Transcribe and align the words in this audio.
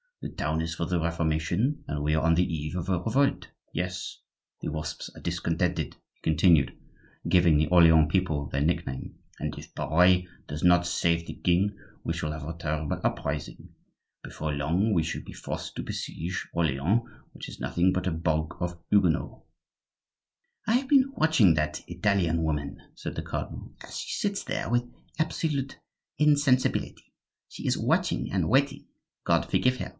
"The 0.19 0.29
town 0.29 0.61
is 0.61 0.75
for 0.75 0.85
the 0.85 0.99
Reformation, 0.99 1.83
and 1.87 2.03
we 2.03 2.13
are 2.13 2.23
on 2.23 2.35
the 2.35 2.45
eve 2.45 2.75
of 2.75 2.89
a 2.89 2.99
revolt. 2.99 3.47
Yes! 3.71 4.19
the 4.59 4.71
Wasps 4.71 5.09
are 5.15 5.21
discontented"; 5.21 5.95
he 6.13 6.19
continued, 6.21 6.75
giving 7.27 7.57
the 7.57 7.67
Orleans 7.67 8.07
people 8.11 8.47
their 8.47 8.61
nickname; 8.61 9.17
"and 9.39 9.55
if 9.57 9.73
Pare 9.73 10.21
does 10.47 10.63
not 10.63 10.85
save 10.85 11.25
the 11.25 11.33
king 11.35 11.75
we 12.03 12.13
shall 12.13 12.31
have 12.31 12.43
a 12.45 12.53
terrible 12.55 12.99
uprising. 13.03 13.69
Before 14.23 14.51
long 14.53 14.93
we 14.93 15.01
shall 15.01 15.23
be 15.23 15.33
forced 15.33 15.75
to 15.75 15.83
besiege 15.83 16.47
Orleans, 16.53 17.01
which 17.33 17.49
is 17.49 17.59
nothing 17.59 17.91
but 17.91 18.07
a 18.07 18.11
bog 18.11 18.55
of 18.59 18.79
Huguenots." 18.91 19.43
"I 20.67 20.73
have 20.73 20.87
been 20.89 21.13
watching 21.15 21.53
that 21.55 21.81
Italian 21.87 22.43
woman," 22.43 22.77
said 22.93 23.15
the 23.15 23.23
cardinal, 23.23 23.73
"as 23.83 23.97
she 23.99 24.11
sits 24.13 24.43
there 24.43 24.69
with 24.69 24.83
absolute 25.17 25.79
insensibility. 26.17 27.13
She 27.49 27.65
is 27.65 27.77
watching 27.77 28.31
and 28.31 28.49
waiting, 28.49 28.85
God 29.25 29.45
forgive 29.49 29.77
her! 29.77 29.89